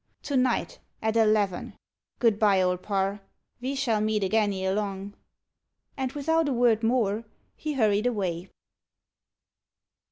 [0.23, 1.75] To night, at eleven!
[2.17, 3.21] Good bye, Old Parr.
[3.59, 5.13] Ve shall meet again ere long."
[5.95, 7.23] And without a word more,
[7.55, 8.49] he hurried away.